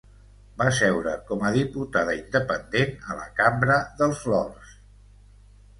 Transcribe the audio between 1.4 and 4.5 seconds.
a diputada independent a la Cambra dels